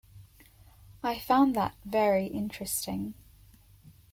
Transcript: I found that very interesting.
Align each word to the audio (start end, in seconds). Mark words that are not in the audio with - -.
I 1.03 1.19
found 1.19 1.55
that 1.55 1.75
very 1.85 2.25
interesting. 2.25 3.13